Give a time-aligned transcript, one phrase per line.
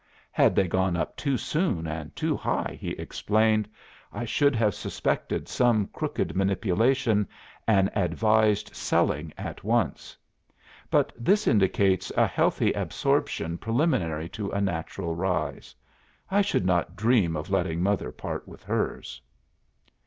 [0.31, 3.69] 'Had they gone up too soon and too high,' he explained,
[4.11, 7.27] 'I should have suspected some crooked manipulation
[7.67, 10.17] and advised selling at once.
[10.89, 15.75] But this indicates a healthy absorption preliminary to a natural rise.
[16.31, 19.21] I should not dream of letting mother part with hers.